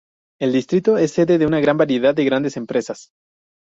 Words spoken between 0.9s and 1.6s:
es sede de una